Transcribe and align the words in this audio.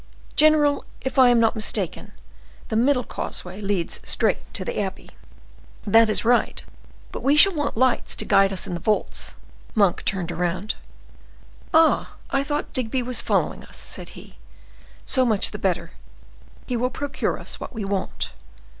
"General, 0.35 0.83
if 1.01 1.19
I 1.19 1.29
am 1.29 1.39
not 1.39 1.53
mistaken, 1.53 2.11
the 2.69 2.75
middle 2.75 3.03
causeway 3.03 3.61
leads 3.61 3.99
straight 4.03 4.51
to 4.55 4.65
the 4.65 4.79
abbey." 4.79 5.11
"That 5.85 6.09
is 6.09 6.25
right; 6.25 6.65
but 7.11 7.21
we 7.21 7.35
shall 7.35 7.53
want 7.53 7.77
lights 7.77 8.15
to 8.15 8.25
guide 8.25 8.51
us 8.51 8.65
in 8.65 8.73
the 8.73 8.79
vaults." 8.79 9.35
Monk 9.75 10.03
turned 10.03 10.31
round. 10.31 10.73
"Ah! 11.71 12.13
I 12.31 12.43
thought 12.43 12.73
Digby 12.73 13.03
was 13.03 13.21
following 13.21 13.63
us!" 13.63 13.77
said 13.77 14.09
he. 14.17 14.37
"So 15.05 15.23
much 15.23 15.51
the 15.51 15.59
better; 15.59 15.91
he 16.65 16.75
will 16.75 16.89
procure 16.89 17.37
us 17.37 17.59
what 17.59 17.73
we 17.75 17.85
want." 17.85 18.33